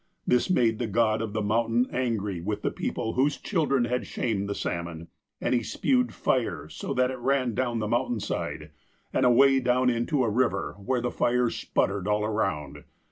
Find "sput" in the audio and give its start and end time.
11.51-11.91